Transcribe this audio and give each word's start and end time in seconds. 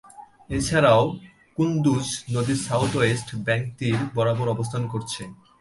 এছাড়াও 0.49 1.03
কুন্দুজ 1.57 2.07
নদীর 2.33 2.59
south-west 2.67 3.27
bank 3.45 3.65
তীর 3.77 3.97
বরাবর 4.15 4.47
অবস্থান 4.49 4.83
করছে। 4.93 5.21